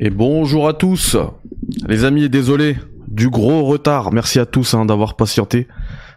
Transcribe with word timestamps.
Et 0.00 0.10
bonjour 0.10 0.68
à 0.68 0.74
tous, 0.74 1.16
les 1.88 2.04
amis, 2.04 2.28
désolé 2.28 2.76
du 3.08 3.30
gros 3.30 3.64
retard. 3.64 4.12
Merci 4.12 4.38
à 4.38 4.46
tous 4.46 4.74
hein, 4.74 4.84
d'avoir 4.84 5.16
patienté. 5.16 5.66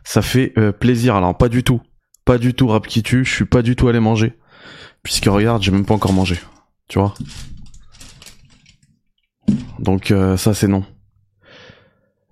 Ça 0.04 0.22
fait 0.22 0.54
euh, 0.60 0.72
plaisir. 0.72 1.16
Alors 1.16 1.36
pas 1.36 1.50
du 1.50 1.64
tout, 1.64 1.82
pas 2.24 2.38
du 2.38 2.54
tout 2.54 2.68
rap 2.68 2.86
qui 2.86 3.02
tue. 3.02 3.26
Je 3.26 3.34
suis 3.34 3.46
pas 3.46 3.64
du 3.64 3.76
tout 3.76 3.88
allé 3.88 4.00
manger, 4.00 4.38
puisque 5.02 5.26
regarde, 5.26 5.64
j'ai 5.64 5.72
même 5.72 5.86
pas 5.86 5.96
encore 5.96 6.14
mangé. 6.14 6.40
Tu 6.90 7.00
vois? 7.00 7.16
Donc 9.80 10.12
euh, 10.12 10.38
ça 10.38 10.54
c'est 10.54 10.68
non. 10.68 10.84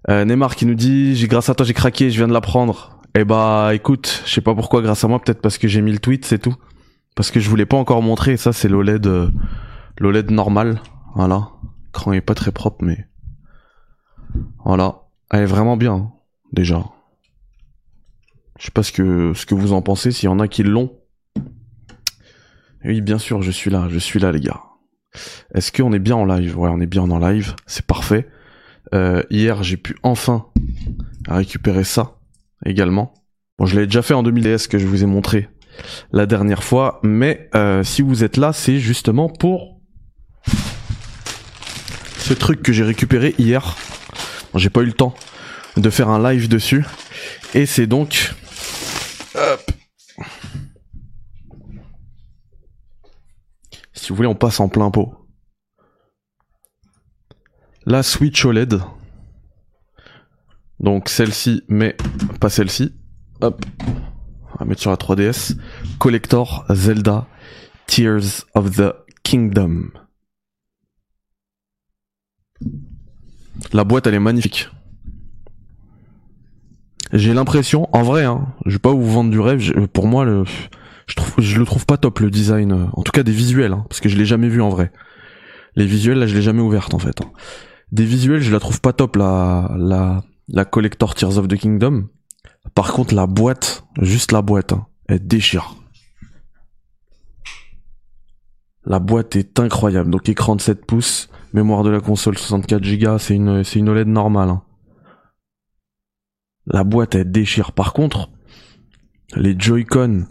Euh, 0.07 0.25
Neymar 0.25 0.55
qui 0.55 0.67
nous 0.67 0.75
dit, 0.75 1.19
grâce 1.27 1.49
à 1.49 1.55
toi 1.55 1.65
j'ai 1.65 1.73
craqué, 1.73 2.11
je 2.11 2.17
viens 2.17 2.27
de 2.27 2.33
l'apprendre. 2.33 2.99
Eh 3.15 3.23
bah 3.23 3.71
écoute, 3.73 4.21
je 4.27 4.31
sais 4.31 4.41
pas 4.41 4.53
pourquoi 4.53 4.83
grâce 4.83 5.03
à 5.03 5.07
moi, 5.07 5.19
peut-être 5.19 5.41
parce 5.41 5.57
que 5.57 5.67
j'ai 5.67 5.81
mis 5.81 5.93
le 5.93 5.99
tweet, 5.99 6.25
c'est 6.25 6.37
tout. 6.37 6.55
Parce 7.15 7.31
que 7.31 7.39
je 7.39 7.49
voulais 7.49 7.65
pas 7.65 7.77
encore 7.77 8.03
montrer. 8.03 8.37
Ça 8.37 8.53
c'est 8.53 8.67
l'OLED, 8.69 9.09
l'OLED 9.97 10.29
normal. 10.29 10.79
Voilà. 11.15 11.49
L'écran 11.85 12.13
est 12.13 12.21
pas 12.21 12.35
très 12.35 12.51
propre, 12.51 12.83
mais 12.83 13.07
voilà. 14.63 15.03
Elle 15.31 15.41
est 15.41 15.45
vraiment 15.45 15.77
bien, 15.77 16.11
déjà. 16.53 16.83
Je 18.57 18.65
sais 18.65 18.71
pas 18.71 18.83
ce 18.83 18.91
que, 18.91 19.33
ce 19.33 19.45
que 19.45 19.55
vous 19.55 19.73
en 19.73 19.81
pensez, 19.81 20.11
s'il 20.11 20.25
y 20.25 20.31
en 20.31 20.39
a 20.39 20.47
qui 20.47 20.63
l'ont. 20.63 20.97
Oui, 22.83 23.01
bien 23.01 23.17
sûr, 23.17 23.41
je 23.41 23.51
suis 23.51 23.69
là, 23.69 23.87
je 23.89 23.99
suis 23.99 24.19
là, 24.19 24.31
les 24.31 24.39
gars. 24.39 24.61
Est-ce 25.53 25.71
qu'on 25.71 25.93
est 25.93 25.99
bien 25.99 26.15
en 26.15 26.25
live? 26.25 26.57
Ouais, 26.57 26.69
on 26.71 26.79
est 26.79 26.85
bien 26.85 27.09
en 27.09 27.19
live, 27.19 27.55
c'est 27.65 27.85
parfait. 27.85 28.27
Euh, 28.93 29.23
hier, 29.29 29.63
j'ai 29.63 29.77
pu 29.77 29.95
enfin 30.03 30.47
récupérer 31.27 31.83
ça 31.83 32.19
également. 32.65 33.13
Bon, 33.57 33.65
je 33.65 33.75
l'avais 33.75 33.87
déjà 33.87 34.01
fait 34.01 34.13
en 34.13 34.23
2010 34.23 34.67
que 34.67 34.77
je 34.77 34.87
vous 34.87 35.03
ai 35.03 35.05
montré 35.05 35.49
la 36.11 36.25
dernière 36.25 36.63
fois, 36.63 36.99
mais 37.03 37.49
euh, 37.55 37.83
si 37.83 38.01
vous 38.01 38.23
êtes 38.23 38.37
là, 38.37 38.53
c'est 38.53 38.79
justement 38.79 39.29
pour 39.29 39.78
ce 42.19 42.33
truc 42.33 42.61
que 42.61 42.71
j'ai 42.71 42.83
récupéré 42.83 43.33
hier. 43.37 43.75
J'ai 44.55 44.69
pas 44.69 44.81
eu 44.81 44.85
le 44.85 44.93
temps 44.93 45.15
de 45.77 45.89
faire 45.89 46.09
un 46.09 46.31
live 46.31 46.47
dessus, 46.47 46.85
et 47.53 47.65
c'est 47.65 47.87
donc. 47.87 48.33
Si 53.93 54.09
vous 54.09 54.15
voulez, 54.15 54.27
on 54.27 54.35
passe 54.35 54.59
en 54.59 54.69
plein 54.69 54.91
pot. 54.91 55.13
La 57.85 58.03
Switch 58.03 58.43
OLED. 58.45 58.81
Donc 60.79 61.09
celle-ci, 61.09 61.63
mais 61.67 61.95
pas 62.39 62.49
celle-ci. 62.49 62.93
Hop. 63.41 63.65
On 64.53 64.59
va 64.59 64.65
mettre 64.65 64.81
sur 64.81 64.91
la 64.91 64.97
3DS. 64.97 65.57
Collector 65.99 66.65
Zelda 66.69 67.27
Tears 67.87 68.45
of 68.53 68.71
the 68.75 68.93
Kingdom. 69.23 69.91
La 73.73 73.83
boîte, 73.83 74.07
elle 74.07 74.13
est 74.15 74.19
magnifique. 74.19 74.69
J'ai 77.11 77.33
l'impression, 77.33 77.87
en 77.91 78.03
vrai, 78.03 78.25
hein, 78.25 78.47
je 78.65 78.73
vais 78.73 78.79
pas 78.79 78.91
vous 78.93 79.09
vendre 79.11 79.31
du 79.31 79.39
rêve. 79.39 79.87
pour 79.87 80.07
moi, 80.07 80.25
je 81.39 81.59
le 81.59 81.65
trouve 81.65 81.85
pas 81.85 81.97
top 81.97 82.19
le 82.19 82.29
design. 82.29 82.71
euh, 82.71 82.85
En 82.93 83.01
tout 83.01 83.11
cas, 83.11 83.23
des 83.23 83.31
visuels, 83.31 83.73
hein, 83.73 83.85
parce 83.89 83.99
que 83.99 84.09
je 84.09 84.17
l'ai 84.17 84.25
jamais 84.25 84.47
vu 84.49 84.61
en 84.61 84.69
vrai. 84.69 84.91
Les 85.75 85.85
visuels, 85.85 86.19
là, 86.19 86.27
je 86.27 86.35
l'ai 86.35 86.41
jamais 86.41 86.61
ouverte 86.61 86.93
en 86.93 86.99
fait. 86.99 87.21
hein. 87.21 87.31
Des 87.91 88.05
visuels, 88.05 88.41
je 88.41 88.51
la 88.51 88.59
trouve 88.59 88.79
pas 88.81 88.93
top 88.93 89.15
la, 89.15 89.71
la, 89.77 90.23
la 90.47 90.65
collector 90.65 91.15
Tears 91.15 91.37
of 91.39 91.47
the 91.47 91.55
Kingdom. 91.57 92.07
Par 92.75 92.93
contre, 92.93 93.15
la 93.15 93.25
boîte, 93.25 93.83
juste 94.01 94.31
la 94.31 94.43
boîte, 94.43 94.73
hein, 94.73 94.85
elle 95.07 95.25
déchire. 95.25 95.75
La 98.89 98.99
boîte 98.99 99.35
est 99.35 99.59
incroyable. 99.59 100.09
Donc 100.09 100.27
écran 100.29 100.55
de 100.55 100.61
7 100.61 100.85
pouces, 100.85 101.29
mémoire 101.53 101.83
de 101.83 101.89
la 101.91 102.01
console 102.01 102.37
64 102.37 102.81
Go, 102.99 103.17
c'est 103.19 103.35
une, 103.35 103.63
c'est 103.63 103.79
une 103.79 103.87
OLED 103.89 104.07
normale. 104.07 104.49
hein. 104.49 104.63
La 106.65 106.83
boîte 106.83 107.15
elle 107.15 107.31
déchire. 107.31 107.71
Par 107.71 107.93
contre, 107.93 108.29
les 109.35 109.55
Joy-Con, 109.57 110.25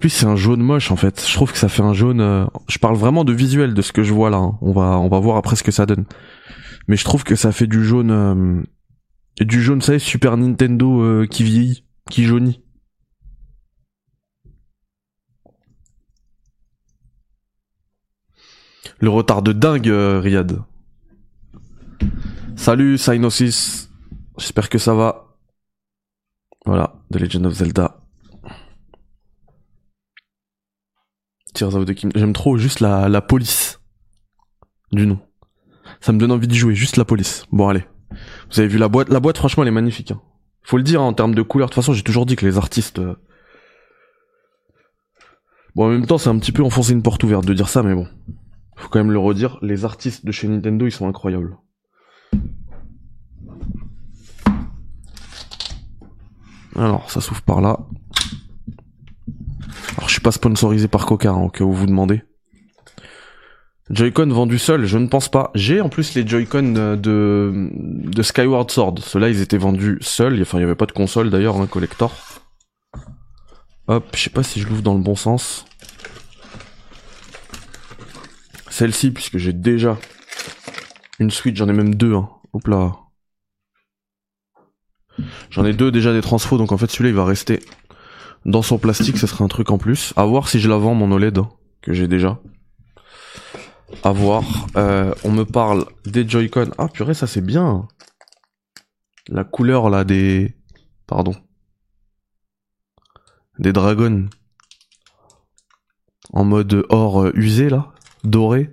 puis 0.00 0.10
c'est 0.10 0.26
un 0.26 0.36
jaune 0.36 0.60
moche 0.62 0.90
en 0.90 0.96
fait. 0.96 1.24
Je 1.26 1.34
trouve 1.34 1.52
que 1.52 1.58
ça 1.58 1.68
fait 1.68 1.82
un 1.82 1.92
jaune. 1.92 2.20
euh, 2.20 2.46
Je 2.68 2.78
parle 2.78 2.96
vraiment 2.96 3.24
de 3.24 3.32
visuel 3.32 3.74
de 3.74 3.82
ce 3.82 3.92
que 3.92 4.02
je 4.02 4.12
vois 4.14 4.30
là. 4.30 4.38
hein. 4.38 4.58
On 4.60 4.72
va 4.72 4.98
on 4.98 5.08
va 5.08 5.18
voir 5.20 5.36
après 5.36 5.56
ce 5.56 5.62
que 5.64 5.72
ça 5.72 5.86
donne. 5.86 6.04
Mais 6.88 6.96
je 6.96 7.04
trouve 7.04 7.24
que 7.24 7.34
ça 7.34 7.50
fait 7.52 7.66
du 7.66 7.84
jaune, 7.84 8.10
euh, 8.10 8.62
du 9.44 9.60
jaune, 9.60 9.82
ça 9.82 9.98
Super 9.98 10.36
Nintendo 10.36 11.02
euh, 11.02 11.26
qui 11.26 11.42
vieillit, 11.42 11.84
qui 12.10 12.24
jaunit. 12.24 12.62
Le 18.98 19.10
retard 19.10 19.42
de 19.42 19.52
dingue, 19.52 19.88
euh, 19.88 20.20
Riyad. 20.20 20.62
Salut 22.56 22.96
Cynosis. 22.98 23.90
J'espère 24.38 24.68
que 24.68 24.78
ça 24.78 24.94
va. 24.94 25.36
Voilà, 26.64 26.94
The 27.12 27.16
Legend 27.20 27.46
of 27.46 27.54
Zelda. 27.54 28.00
Tears 31.54 31.74
of 31.74 31.84
the 31.86 31.94
Kingdom. 31.94 32.18
J'aime 32.18 32.32
trop 32.32 32.56
juste 32.56 32.80
la, 32.80 33.20
police 33.20 33.80
du 34.92 35.06
nom. 35.06 35.18
Ça 36.00 36.12
me 36.12 36.18
donne 36.18 36.32
envie 36.32 36.48
de 36.48 36.54
jouer, 36.54 36.74
juste 36.74 36.96
la 36.96 37.04
police. 37.04 37.44
Bon, 37.52 37.68
allez. 37.68 37.84
Vous 38.50 38.60
avez 38.60 38.68
vu 38.68 38.78
la 38.78 38.88
boîte? 38.88 39.08
La 39.08 39.20
boîte, 39.20 39.38
franchement, 39.38 39.62
elle 39.62 39.68
est 39.68 39.72
magnifique. 39.72 40.10
hein. 40.10 40.20
Faut 40.62 40.76
le 40.76 40.82
dire, 40.82 41.02
en 41.02 41.12
termes 41.12 41.34
de 41.34 41.42
couleur. 41.42 41.68
De 41.68 41.74
toute 41.74 41.82
façon, 41.82 41.92
j'ai 41.92 42.02
toujours 42.02 42.26
dit 42.26 42.36
que 42.36 42.46
les 42.46 42.56
artistes... 42.58 42.98
euh, 42.98 43.14
Bon, 45.74 45.86
en 45.86 45.90
même 45.90 46.06
temps, 46.06 46.16
c'est 46.18 46.30
un 46.30 46.38
petit 46.38 46.52
peu 46.52 46.62
enfoncer 46.64 46.92
une 46.92 47.02
porte 47.02 47.22
ouverte 47.22 47.44
de 47.44 47.52
dire 47.52 47.68
ça, 47.68 47.82
mais 47.82 47.94
bon. 47.94 48.08
Faut 48.76 48.88
quand 48.88 48.98
même 48.98 49.12
le 49.12 49.18
redire. 49.18 49.58
Les 49.62 49.84
artistes 49.84 50.24
de 50.24 50.32
chez 50.32 50.46
Nintendo, 50.48 50.86
ils 50.86 50.92
sont 50.92 51.08
incroyables. 51.08 51.56
Alors, 56.76 57.10
ça 57.10 57.20
s'ouvre 57.20 57.42
par 57.42 57.60
là. 57.60 57.78
Alors, 59.96 60.08
je 60.08 60.12
suis 60.12 60.20
pas 60.20 60.32
sponsorisé 60.32 60.88
par 60.88 61.06
Coca, 61.06 61.30
hein, 61.30 61.42
au 61.44 61.48
cas 61.48 61.64
où 61.64 61.72
vous 61.72 61.80
vous 61.80 61.86
demandez. 61.86 62.22
Joy-Con 63.88 64.28
vendu 64.28 64.58
seul, 64.58 64.84
je 64.84 64.98
ne 64.98 65.06
pense 65.06 65.28
pas. 65.28 65.52
J'ai 65.54 65.80
en 65.80 65.88
plus 65.88 66.14
les 66.14 66.26
Joy-Con 66.26 66.72
de, 66.72 67.70
de 67.72 68.22
Skyward 68.22 68.70
Sword. 68.70 68.98
Ceux-là, 68.98 69.30
ils 69.30 69.40
étaient 69.40 69.58
vendus 69.58 69.98
seuls. 70.00 70.40
Enfin, 70.42 70.58
il 70.58 70.62
y 70.62 70.64
avait 70.64 70.74
pas 70.74 70.86
de 70.86 70.92
console 70.92 71.30
d'ailleurs, 71.30 71.60
un 71.60 71.66
collector. 71.66 72.12
Hop, 73.88 74.04
je 74.14 74.24
sais 74.24 74.30
pas 74.30 74.42
si 74.42 74.60
je 74.60 74.68
l'ouvre 74.68 74.82
dans 74.82 74.94
le 74.94 75.00
bon 75.00 75.14
sens. 75.14 75.64
Celle-ci, 78.76 79.10
puisque 79.10 79.38
j'ai 79.38 79.54
déjà 79.54 79.96
une 81.18 81.30
Switch, 81.30 81.56
j'en 81.56 81.66
ai 81.66 81.72
même 81.72 81.94
deux. 81.94 82.14
Hein. 82.14 82.28
Hop 82.52 82.66
là. 82.68 82.92
J'en 85.48 85.64
ai 85.64 85.72
deux 85.72 85.90
déjà 85.90 86.12
des 86.12 86.20
transfos, 86.20 86.58
donc 86.58 86.72
en 86.72 86.76
fait 86.76 86.90
celui-là 86.90 87.08
il 87.08 87.14
va 87.14 87.24
rester 87.24 87.60
dans 88.44 88.60
son 88.60 88.76
plastique, 88.76 89.16
ce 89.16 89.26
serait 89.26 89.44
un 89.44 89.48
truc 89.48 89.70
en 89.70 89.78
plus. 89.78 90.12
À 90.16 90.26
voir 90.26 90.46
si 90.46 90.60
je 90.60 90.68
la 90.68 90.76
vends 90.76 90.92
mon 90.92 91.10
OLED, 91.10 91.38
hein, 91.38 91.48
que 91.80 91.94
j'ai 91.94 92.06
déjà. 92.06 92.38
À 94.02 94.12
voir. 94.12 94.44
Euh, 94.76 95.14
on 95.24 95.32
me 95.32 95.44
parle 95.44 95.86
des 96.04 96.28
Joy-Con. 96.28 96.72
Ah 96.76 96.88
purée, 96.88 97.14
ça 97.14 97.26
c'est 97.26 97.40
bien. 97.40 97.88
La 99.28 99.44
couleur 99.44 99.88
là 99.88 100.04
des... 100.04 100.54
Pardon. 101.06 101.34
Des 103.58 103.72
dragons. 103.72 104.28
En 106.34 106.44
mode 106.44 106.84
or 106.90 107.22
euh, 107.22 107.32
usé 107.34 107.70
là. 107.70 107.94
Doré. 108.26 108.72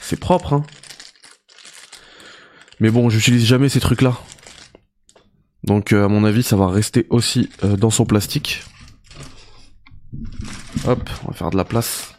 C'est 0.00 0.18
propre 0.18 0.52
hein. 0.52 0.64
Mais 2.80 2.90
bon, 2.90 3.08
j'utilise 3.08 3.46
jamais 3.46 3.68
ces 3.68 3.80
trucs 3.80 4.02
là. 4.02 4.18
Donc 5.64 5.92
euh, 5.92 6.04
à 6.04 6.08
mon 6.08 6.24
avis, 6.24 6.42
ça 6.42 6.56
va 6.56 6.68
rester 6.68 7.06
aussi 7.08 7.48
euh, 7.64 7.76
dans 7.76 7.90
son 7.90 8.04
plastique. 8.04 8.64
Hop, 10.86 11.08
on 11.24 11.28
va 11.28 11.32
faire 11.34 11.50
de 11.50 11.56
la 11.56 11.64
place. 11.64 12.14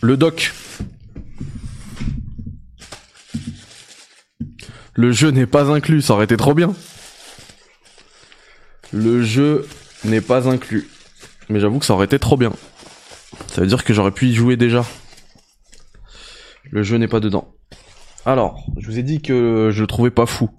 Le 0.00 0.16
doc. 0.16 0.52
Le 4.94 5.12
jeu 5.12 5.30
n'est 5.30 5.46
pas 5.46 5.70
inclus, 5.70 6.02
ça 6.02 6.14
aurait 6.14 6.24
été 6.24 6.36
trop 6.36 6.54
bien. 6.54 6.74
Le 8.92 9.22
jeu 9.22 9.66
n'est 10.04 10.20
pas 10.20 10.48
inclus. 10.48 10.88
Mais 11.48 11.60
j'avoue 11.60 11.78
que 11.78 11.84
ça 11.84 11.94
aurait 11.94 12.06
été 12.06 12.18
trop 12.18 12.36
bien. 12.36 12.52
Ça 13.48 13.60
veut 13.60 13.66
dire 13.66 13.84
que 13.84 13.92
j'aurais 13.92 14.12
pu 14.12 14.26
y 14.26 14.34
jouer 14.34 14.56
déjà. 14.56 14.84
Le 16.70 16.82
jeu 16.82 16.96
n'est 16.96 17.08
pas 17.08 17.20
dedans. 17.20 17.54
Alors, 18.24 18.66
je 18.78 18.86
vous 18.86 18.98
ai 18.98 19.02
dit 19.02 19.22
que 19.22 19.70
je 19.72 19.80
le 19.80 19.86
trouvais 19.86 20.10
pas 20.10 20.26
fou. 20.26 20.50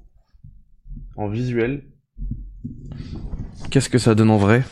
En 1.16 1.28
visuel. 1.28 1.86
Qu'est-ce 3.70 3.90
que 3.90 4.00
ça 4.00 4.16
donne 4.16 4.32
en 4.32 4.38
vrai? 4.38 4.64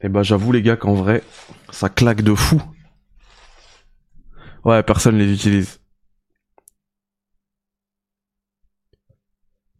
Eh 0.00 0.08
ben 0.08 0.22
j'avoue 0.22 0.52
les 0.52 0.62
gars 0.62 0.76
qu'en 0.76 0.94
vrai, 0.94 1.24
ça 1.70 1.88
claque 1.88 2.22
de 2.22 2.34
fou. 2.34 2.62
Ouais, 4.64 4.82
personne 4.82 5.18
les 5.18 5.32
utilise. 5.32 5.80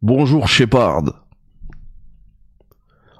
Bonjour 0.01 0.47
Shepard. 0.47 1.25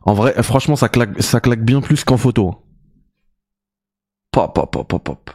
En 0.03 0.13
vrai, 0.13 0.41
franchement, 0.43 0.77
ça 0.77 0.87
claque, 0.87 1.61
bien 1.61 1.81
plus 1.81 2.05
qu'en 2.05 2.15
photo. 2.15 2.55
Pop, 4.31 4.55
pop, 4.55 4.71
pop, 4.71 4.87
pop, 4.87 5.03
pop. 5.03 5.31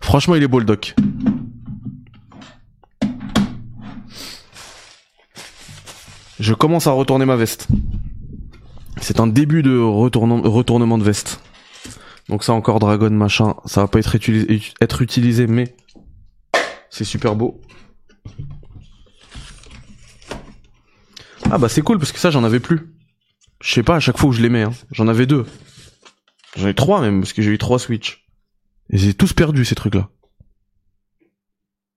Franchement, 0.00 0.34
il 0.34 0.42
est 0.42 0.48
beau 0.48 0.58
le 0.58 0.66
doc. 0.66 0.94
Je 6.38 6.52
commence 6.52 6.86
à 6.86 6.92
retourner 6.92 7.24
ma 7.24 7.36
veste. 7.36 7.66
C'est 9.00 9.20
un 9.20 9.26
début 9.26 9.62
de 9.62 9.78
retournement 9.78 10.98
de 10.98 11.02
veste. 11.02 11.40
Donc 12.28 12.44
ça 12.44 12.52
encore 12.52 12.78
Dragon 12.78 13.10
machin, 13.10 13.54
ça 13.64 13.80
va 13.80 13.88
pas 13.88 14.00
être 14.00 14.14
utilisé 15.00 15.46
mais 15.46 15.74
c'est 16.90 17.04
super 17.04 17.34
beau. 17.34 17.60
Ah 21.50 21.58
bah 21.58 21.68
c'est 21.68 21.82
cool 21.82 21.98
parce 21.98 22.12
que 22.12 22.18
ça 22.18 22.30
j'en 22.30 22.44
avais 22.44 22.60
plus. 22.60 22.94
Je 23.60 23.72
sais 23.72 23.82
pas 23.82 23.96
à 23.96 24.00
chaque 24.00 24.18
fois 24.18 24.28
où 24.30 24.32
je 24.32 24.42
les 24.42 24.48
mets. 24.48 24.62
Hein. 24.62 24.72
J'en 24.90 25.08
avais 25.08 25.26
deux. 25.26 25.46
J'en 26.56 26.68
ai 26.68 26.74
trois 26.74 27.00
même 27.00 27.20
parce 27.20 27.32
que 27.32 27.42
j'ai 27.42 27.50
eu 27.50 27.58
trois 27.58 27.78
Switch. 27.78 28.26
Et 28.90 28.98
j'ai 28.98 29.14
tous 29.14 29.32
perdu 29.32 29.64
ces 29.64 29.74
trucs 29.74 29.94
là. 29.94 30.10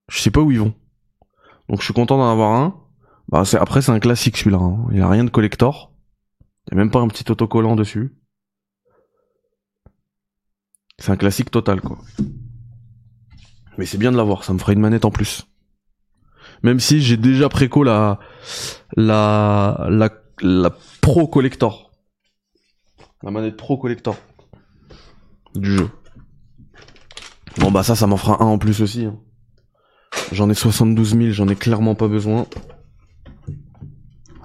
Je 0.09 0.19
sais 0.19 0.31
pas 0.31 0.41
où 0.41 0.51
ils 0.51 0.59
vont. 0.59 0.73
Donc 1.69 1.79
je 1.79 1.85
suis 1.85 1.93
content 1.93 2.17
d'en 2.17 2.31
avoir 2.31 2.53
un. 2.59 2.81
Bah 3.29 3.45
c'est 3.45 3.57
après 3.57 3.81
c'est 3.81 3.91
un 3.91 3.99
classique 3.99 4.37
celui-là. 4.37 4.59
Hein. 4.59 4.87
Il 4.93 5.01
a 5.01 5.09
rien 5.09 5.23
de 5.23 5.29
collector. 5.29 5.93
Il 6.67 6.73
y 6.73 6.75
a 6.75 6.77
même 6.77 6.91
pas 6.91 6.99
un 6.99 7.07
petit 7.07 7.29
autocollant 7.31 7.75
dessus. 7.75 8.15
C'est 11.01 11.11
un 11.11 11.17
classique 11.17 11.49
total, 11.49 11.81
quoi. 11.81 11.97
Mais 13.77 13.87
c'est 13.87 13.97
bien 13.97 14.11
de 14.11 14.17
l'avoir, 14.17 14.43
ça 14.43 14.53
me 14.53 14.59
ferait 14.59 14.73
une 14.73 14.79
manette 14.79 15.03
en 15.03 15.09
plus. 15.09 15.47
Même 16.63 16.79
si 16.79 17.01
j'ai 17.01 17.17
déjà 17.17 17.49
préco 17.49 17.83
la, 17.83 18.19
la, 18.95 19.87
la, 19.89 20.09
la 20.41 20.69
Pro 21.01 21.27
Collector. 21.27 21.91
La 23.23 23.31
manette 23.31 23.57
Pro 23.57 23.77
Collector. 23.77 24.15
Du 25.55 25.77
jeu. 25.77 25.89
Bon 27.57 27.71
bah 27.71 27.83
ça, 27.83 27.95
ça 27.95 28.07
m'en 28.07 28.17
fera 28.17 28.41
un 28.41 28.47
en 28.47 28.57
plus 28.57 28.81
aussi. 28.81 29.05
Hein. 29.05 29.19
J'en 30.31 30.49
ai 30.49 30.53
72 30.53 31.15
000, 31.17 31.31
j'en 31.31 31.47
ai 31.47 31.55
clairement 31.55 31.95
pas 31.95 32.07
besoin. 32.07 32.45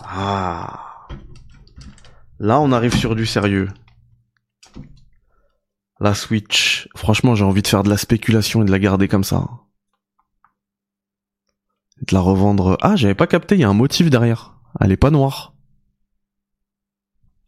Ah. 0.03 1.09
Là, 2.39 2.61
on 2.61 2.73
arrive 2.73 2.95
sur 2.95 3.15
du 3.15 3.27
sérieux. 3.27 3.69
La 6.01 6.15
Switch. 6.15 6.89
Franchement, 6.95 7.35
j'ai 7.35 7.45
envie 7.45 7.63
de 7.63 7.69
faire 7.69 7.83
de 7.83 7.89
la 7.89 7.97
spéculation 7.97 8.63
et 8.63 8.65
de 8.65 8.71
la 8.71 8.79
garder 8.79 9.09
comme 9.09 9.25
ça. 9.25 9.49
De 12.09 12.15
la 12.15 12.21
revendre. 12.21 12.79
Ah, 12.81 12.97
j'avais 12.97 13.15
pas 13.15 13.27
capté, 13.27 13.55
il 13.57 13.61
y 13.61 13.65
a 13.65 13.69
un 13.69 13.75
motif 13.75 14.11
derrière. 14.11 14.55
Elle 14.81 14.93
est 14.93 14.97
pas 14.97 15.11
noire. 15.11 15.55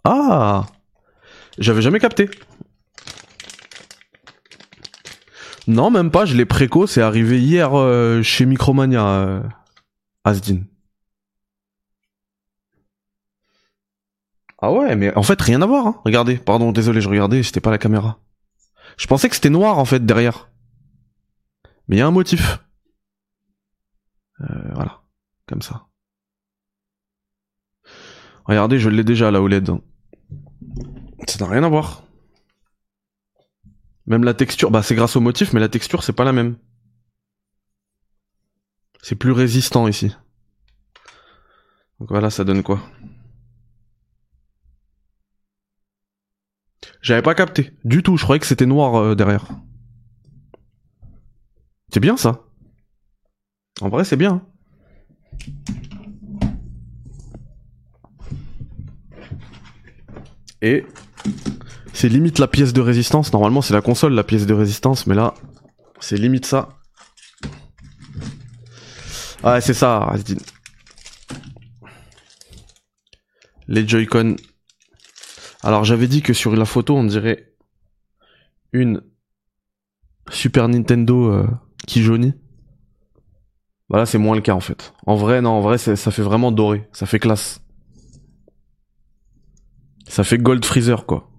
Ah 0.04 0.66
J'avais 1.58 1.82
jamais 1.82 2.00
capté. 2.00 2.30
Non, 5.66 5.90
même 5.90 6.10
pas, 6.10 6.24
je 6.24 6.34
l'ai 6.34 6.46
préco, 6.46 6.86
c'est 6.86 7.02
arrivé 7.02 7.40
hier 7.40 7.78
euh, 7.78 8.22
chez 8.22 8.46
Micromania, 8.46 9.06
euh, 9.06 9.42
Asdin. 10.24 10.62
Ah 14.60 14.72
ouais, 14.72 14.96
mais 14.96 15.14
en 15.14 15.22
fait, 15.22 15.40
rien 15.40 15.62
à 15.62 15.66
voir. 15.66 15.86
Hein. 15.86 16.00
Regardez, 16.04 16.36
pardon, 16.36 16.72
désolé, 16.72 17.00
je 17.00 17.08
regardais, 17.08 17.42
c'était 17.42 17.60
pas 17.60 17.70
la 17.70 17.78
caméra. 17.78 18.18
Je 18.96 19.06
pensais 19.06 19.28
que 19.28 19.34
c'était 19.34 19.50
noir 19.50 19.78
en 19.78 19.84
fait 19.84 20.04
derrière. 20.04 20.50
Mais 21.86 21.96
il 21.96 21.98
y 21.98 22.02
a 22.02 22.06
un 22.06 22.10
motif. 22.10 22.58
Euh, 24.40 24.72
voilà, 24.74 25.02
comme 25.46 25.62
ça. 25.62 25.86
Regardez, 28.44 28.78
je 28.78 28.88
l'ai 28.88 29.04
déjà 29.04 29.30
la 29.30 29.42
OLED. 29.42 29.70
Ça 31.26 31.44
n'a 31.44 31.50
rien 31.50 31.64
à 31.64 31.68
voir. 31.68 32.02
Même 34.06 34.24
la 34.24 34.32
texture, 34.34 34.70
bah 34.70 34.82
c'est 34.82 34.94
grâce 34.94 35.16
au 35.16 35.20
motif, 35.20 35.52
mais 35.52 35.60
la 35.60 35.68
texture 35.68 36.02
c'est 36.02 36.14
pas 36.14 36.24
la 36.24 36.32
même. 36.32 36.56
C'est 39.02 39.16
plus 39.16 39.32
résistant 39.32 39.86
ici. 39.86 40.14
Donc 42.00 42.08
voilà, 42.08 42.30
ça 42.30 42.44
donne 42.44 42.62
quoi? 42.62 42.80
J'avais 47.02 47.22
pas 47.22 47.34
capté. 47.34 47.72
Du 47.84 48.02
tout, 48.02 48.16
je 48.16 48.22
croyais 48.22 48.40
que 48.40 48.46
c'était 48.46 48.66
noir 48.66 48.96
euh, 48.96 49.14
derrière. 49.14 49.46
C'est 51.92 52.00
bien 52.00 52.16
ça. 52.16 52.47
En 53.80 53.88
vrai, 53.88 54.04
c'est 54.04 54.16
bien. 54.16 54.42
Et 60.60 60.84
c'est 61.92 62.08
limite 62.08 62.38
la 62.38 62.48
pièce 62.48 62.72
de 62.72 62.80
résistance. 62.80 63.32
Normalement, 63.32 63.62
c'est 63.62 63.74
la 63.74 63.80
console 63.80 64.14
la 64.14 64.24
pièce 64.24 64.46
de 64.46 64.54
résistance, 64.54 65.06
mais 65.06 65.14
là, 65.14 65.34
c'est 66.00 66.16
limite 66.16 66.46
ça. 66.46 66.80
Ah, 69.42 69.60
c'est 69.60 69.74
ça, 69.74 70.12
Les 73.68 73.86
Joy-Con 73.86 74.36
alors 75.62 75.84
j'avais 75.84 76.06
dit 76.06 76.22
que 76.22 76.32
sur 76.32 76.54
la 76.54 76.64
photo 76.64 76.96
on 76.96 77.04
dirait 77.04 77.52
une 78.72 79.02
Super 80.30 80.68
Nintendo 80.68 81.32
euh, 81.32 81.46
qui 81.86 82.02
jaunit. 82.02 82.34
Bah 83.90 83.98
là 83.98 84.06
c'est 84.06 84.18
moins 84.18 84.36
le 84.36 84.42
cas 84.42 84.54
en 84.54 84.60
fait. 84.60 84.92
En 85.06 85.16
vrai 85.16 85.40
non, 85.40 85.50
en 85.50 85.60
vrai 85.60 85.78
ça 85.78 85.96
fait 86.10 86.22
vraiment 86.22 86.52
doré, 86.52 86.88
ça 86.92 87.06
fait 87.06 87.18
classe. 87.18 87.62
Ça 90.08 90.24
fait 90.24 90.38
Gold 90.38 90.64
Freezer 90.64 91.06
quoi. 91.06 91.30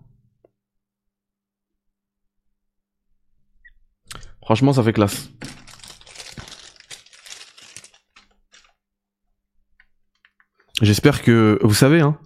Franchement 4.41 4.73
ça 4.73 4.83
fait 4.83 4.93
classe. 4.93 5.29
J'espère 10.81 11.21
que 11.21 11.59
vous 11.61 11.73
savez 11.73 11.99
hein, 11.99 12.17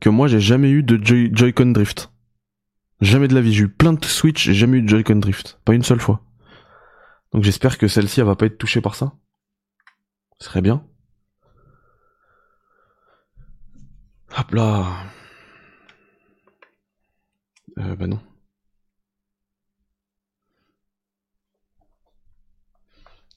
que 0.00 0.08
moi 0.10 0.28
j'ai 0.28 0.40
jamais 0.40 0.70
eu 0.70 0.82
de 0.82 1.00
Joy- 1.02 1.54
con 1.54 1.66
Drift. 1.66 2.10
Jamais 3.00 3.26
de 3.26 3.34
la 3.34 3.40
vie. 3.40 3.52
J'ai 3.52 3.64
eu 3.64 3.68
plein 3.68 3.94
de 3.94 4.04
Switch, 4.04 4.44
j'ai 4.44 4.54
jamais 4.54 4.78
eu 4.78 4.82
de 4.82 4.88
Joy-Con 4.88 5.16
Drift. 5.16 5.58
Pas 5.64 5.74
une 5.74 5.82
seule 5.82 5.98
fois. 6.00 6.22
Donc 7.32 7.42
j'espère 7.42 7.78
que 7.78 7.88
celle-ci, 7.88 8.20
elle 8.20 8.26
va 8.26 8.36
pas 8.36 8.46
être 8.46 8.58
touchée 8.58 8.80
par 8.80 8.94
ça. 8.94 9.14
Ce 10.42 10.48
serait 10.48 10.60
bien. 10.60 10.84
Hop 14.36 14.50
là. 14.50 15.04
Euh, 17.78 17.94
bah 17.94 18.08
non. 18.08 18.20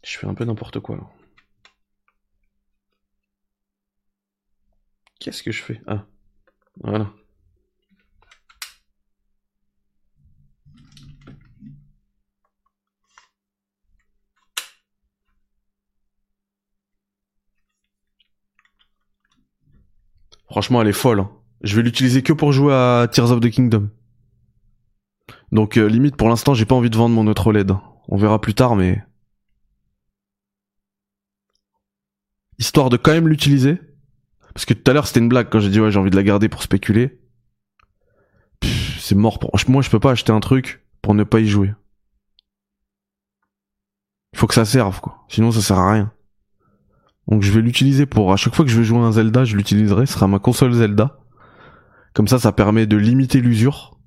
Je 0.03 0.17
fais 0.17 0.25
un 0.25 0.33
peu 0.33 0.45
n'importe 0.45 0.79
quoi. 0.79 1.13
Qu'est-ce 5.19 5.43
que 5.43 5.51
je 5.51 5.61
fais? 5.61 5.81
Ah. 5.85 6.07
Voilà. 6.77 7.13
Franchement, 20.55 20.81
elle 20.81 20.87
est 20.87 20.93
folle. 20.93 21.19
Hein. 21.19 21.29
Je 21.63 21.75
vais 21.75 21.81
l'utiliser 21.81 22.21
que 22.21 22.31
pour 22.31 22.53
jouer 22.53 22.73
à 22.73 23.09
Tears 23.11 23.33
of 23.33 23.41
the 23.41 23.49
Kingdom. 23.49 23.89
Donc 25.51 25.77
euh, 25.77 25.85
limite, 25.85 26.15
pour 26.15 26.29
l'instant, 26.29 26.53
j'ai 26.53 26.63
pas 26.63 26.75
envie 26.75 26.89
de 26.89 26.95
vendre 26.95 27.13
mon 27.13 27.27
autre 27.27 27.47
OLED. 27.47 27.73
On 28.07 28.15
verra 28.15 28.39
plus 28.39 28.53
tard, 28.53 28.77
mais 28.77 29.03
histoire 32.57 32.89
de 32.89 32.95
quand 32.95 33.11
même 33.11 33.27
l'utiliser. 33.27 33.81
Parce 34.53 34.63
que 34.63 34.73
tout 34.73 34.89
à 34.89 34.93
l'heure 34.93 35.07
c'était 35.07 35.19
une 35.19 35.27
blague 35.27 35.49
quand 35.49 35.59
j'ai 35.59 35.67
dit 35.67 35.81
ouais 35.81 35.91
j'ai 35.91 35.99
envie 35.99 36.09
de 36.09 36.15
la 36.15 36.23
garder 36.23 36.47
pour 36.47 36.63
spéculer. 36.63 37.19
C'est 38.97 39.15
mort 39.15 39.39
pour 39.39 39.51
moi 39.67 39.81
je 39.81 39.89
peux 39.89 39.99
pas 39.99 40.11
acheter 40.11 40.31
un 40.31 40.39
truc 40.39 40.87
pour 41.01 41.15
ne 41.15 41.25
pas 41.25 41.41
y 41.41 41.47
jouer. 41.47 41.73
Il 44.31 44.39
faut 44.39 44.47
que 44.47 44.53
ça 44.53 44.63
serve 44.63 45.01
quoi. 45.01 45.25
Sinon 45.27 45.51
ça 45.51 45.59
sert 45.59 45.79
à 45.79 45.91
rien. 45.91 46.14
Donc 47.27 47.41
je 47.41 47.51
vais 47.51 47.61
l'utiliser 47.61 48.05
pour 48.05 48.31
à 48.31 48.37
chaque 48.37 48.55
fois 48.55 48.65
que 48.65 48.71
je 48.71 48.77
vais 48.77 48.83
jouer 48.85 48.99
un 48.99 49.11
Zelda, 49.11 49.45
je 49.45 49.55
l'utiliserai, 49.55 50.05
ce 50.05 50.13
sera 50.13 50.27
ma 50.27 50.39
console 50.39 50.73
Zelda. 50.73 51.19
Comme 52.13 52.27
ça 52.27 52.39
ça 52.39 52.51
permet 52.51 52.85
de 52.85 52.97
limiter 52.97 53.41
l'usure. 53.41 53.97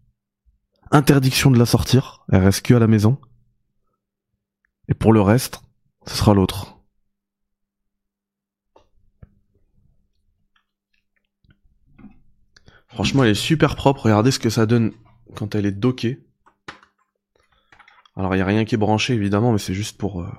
Interdiction 0.90 1.50
de 1.50 1.58
la 1.58 1.66
sortir, 1.66 2.24
elle 2.32 2.42
reste 2.42 2.64
que 2.64 2.74
à 2.74 2.78
la 2.78 2.86
maison. 2.86 3.18
Et 4.88 4.94
pour 4.94 5.12
le 5.12 5.20
reste, 5.20 5.60
ce 6.06 6.16
sera 6.16 6.32
l'autre. 6.32 6.78
Franchement, 12.88 13.22
elle 13.22 13.30
est 13.30 13.34
super 13.34 13.76
propre. 13.76 14.06
Regardez 14.06 14.30
ce 14.30 14.38
que 14.38 14.50
ça 14.50 14.66
donne 14.66 14.92
quand 15.36 15.54
elle 15.54 15.66
est 15.66 15.72
dockée. 15.72 16.26
Alors, 18.16 18.34
il 18.34 18.38
n'y 18.38 18.42
a 18.42 18.46
rien 18.46 18.64
qui 18.64 18.74
est 18.74 18.78
branché, 18.78 19.14
évidemment, 19.14 19.52
mais 19.52 19.58
c'est 19.58 19.74
juste 19.74 19.98
pour... 19.98 20.22
Euh, 20.22 20.32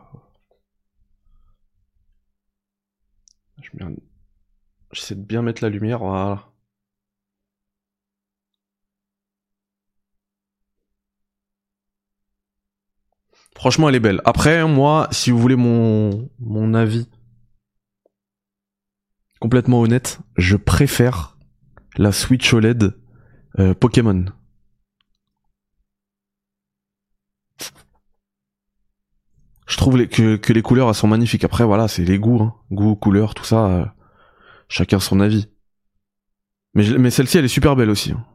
J'essaie 4.92 5.16
de 5.16 5.22
bien 5.24 5.42
mettre 5.42 5.64
la 5.64 5.70
lumière, 5.70 6.00
voilà. 6.00 6.50
Franchement, 13.56 13.90
elle 13.90 13.96
est 13.96 14.00
belle. 14.00 14.22
Après, 14.26 14.66
moi, 14.66 15.08
si 15.12 15.32
vous 15.32 15.40
voulez 15.40 15.58
mon, 15.58 16.30
mon 16.40 16.74
avis 16.74 17.10
complètement 19.40 19.82
honnête, 19.82 20.20
je 20.38 20.56
préfère 20.56 21.38
la 21.98 22.12
Switch 22.12 22.54
OLED 22.54 22.96
euh, 23.60 23.74
Pokémon. 23.74 24.26
Je 29.70 29.78
trouve 29.78 30.04
que, 30.08 30.52
les 30.52 30.62
couleurs 30.64 30.90
elles 30.90 30.96
sont 30.96 31.08
magnifiques. 31.08 31.44
Après 31.44 31.64
voilà, 31.64 31.88
c'est 31.88 32.04
les 32.04 32.18
goûts, 32.18 32.42
hein. 32.42 32.56
goûts, 32.72 32.96
couleurs, 32.96 33.36
tout 33.36 33.46
ça. 33.46 33.68
Euh, 33.68 33.86
chacun 34.68 35.00
son 35.00 35.20
avis. 35.20 35.48
Mais, 36.74 37.12
celle-ci 37.12 37.38
elle 37.38 37.46
est 37.46 37.50
super 37.50 37.76
belle 37.76 37.92
aussi. 37.92 38.12
Hein. 38.12 38.26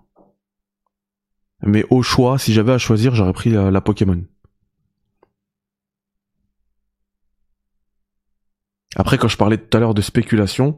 Mais 1.62 1.85
au 1.91 2.03
choix, 2.03 2.38
si 2.38 2.53
j'avais 2.53 2.73
à 2.73 2.79
choisir, 2.79 3.17
j'aurais 3.17 3.33
pris 3.33 3.50
la, 3.50 3.81
Pokémon. 3.81 4.25
Après, 8.97 9.19
quand 9.19 9.29
je 9.29 9.37
parlais 9.37 9.59
tout 9.59 9.76
à 9.76 9.81
l'heure 9.81 9.95
de 9.95 10.03
spéculation, 10.03 10.76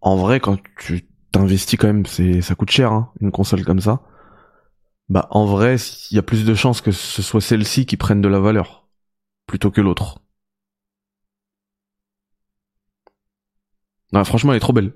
en 0.00 0.16
vrai, 0.16 0.38
quand 0.38 0.58
tu 0.78 1.08
t'investis 1.32 1.78
quand 1.78 1.88
même, 1.88 2.06
ça 2.06 2.54
coûte 2.54 2.70
cher, 2.70 2.92
hein, 2.92 3.10
une 3.20 3.32
console 3.32 3.64
comme 3.64 3.80
ça. 3.80 4.02
Bah, 5.08 5.26
en 5.30 5.46
vrai, 5.46 5.76
il 6.10 6.14
y 6.14 6.18
a 6.18 6.22
plus 6.22 6.44
de 6.44 6.54
chances 6.54 6.80
que 6.80 6.92
ce 6.92 7.22
soit 7.22 7.40
celle-ci 7.40 7.86
qui 7.86 7.96
prenne 7.96 8.20
de 8.20 8.28
la 8.28 8.38
valeur 8.38 8.85
plutôt 9.46 9.70
que 9.70 9.80
l'autre. 9.80 10.20
franchement, 14.24 14.52
elle 14.52 14.56
est 14.56 14.60
trop 14.60 14.72
belle. 14.72 14.94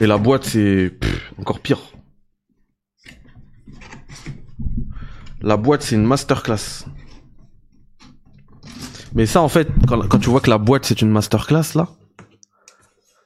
Et 0.00 0.06
la 0.06 0.16
boîte, 0.16 0.44
c'est 0.44 0.98
encore 1.38 1.60
pire. 1.60 1.78
La 5.42 5.56
boîte, 5.56 5.82
c'est 5.82 5.94
une 5.94 6.04
masterclass. 6.04 6.86
Mais 9.14 9.26
ça, 9.26 9.42
en 9.42 9.48
fait, 9.48 9.68
quand, 9.86 10.06
quand 10.08 10.18
tu 10.18 10.30
vois 10.30 10.40
que 10.40 10.50
la 10.50 10.58
boîte, 10.58 10.84
c'est 10.84 11.02
une 11.02 11.10
masterclass, 11.10 11.74
là, 11.74 11.88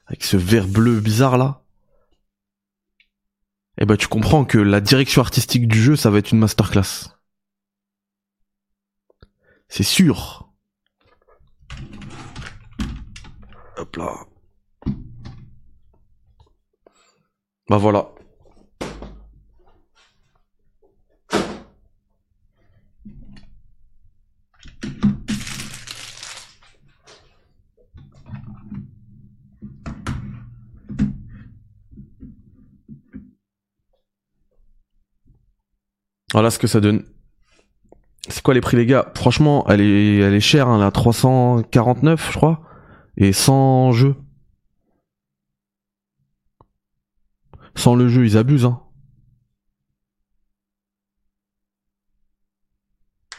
avec 0.07 0.23
ce 0.23 0.35
vert 0.37 0.67
bleu 0.67 0.99
bizarre, 0.99 1.37
là, 1.37 1.64
eh 3.77 3.85
ben 3.85 3.97
tu 3.97 4.07
comprends 4.07 4.45
que 4.45 4.57
la 4.57 4.81
direction 4.81 5.21
artistique 5.21 5.67
du 5.67 5.81
jeu, 5.81 5.95
ça 5.95 6.09
va 6.09 6.19
être 6.19 6.31
une 6.31 6.39
masterclass. 6.39 7.09
C'est 9.67 9.83
sûr. 9.83 10.49
Hop 13.77 13.95
là. 13.97 14.25
Bah 17.69 17.77
voilà. 17.77 18.14
Voilà 36.35 36.51
ce 36.51 36.59
que 36.59 36.67
ça 36.67 36.81
donne. 36.81 37.05
C'est 38.27 38.43
quoi 38.43 38.53
les 38.53 38.59
prix 38.59 38.75
les 38.75 38.85
gars? 38.85 39.09
Franchement, 39.15 39.65
elle 39.69 39.79
est, 39.79 40.17
elle 40.17 40.33
est 40.33 40.41
chère, 40.41 40.67
hein, 40.67 40.85
elle 40.85 40.91
349 40.91 42.29
je 42.29 42.35
crois. 42.35 42.61
Et 43.15 43.31
sans 43.31 43.93
jeu. 43.93 44.17
Sans 47.75 47.95
le 47.95 48.09
jeu, 48.09 48.25
ils 48.25 48.35
abusent. 48.35 48.65
Hein. 48.65 48.81